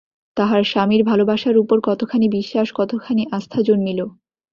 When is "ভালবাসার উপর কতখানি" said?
1.03-2.27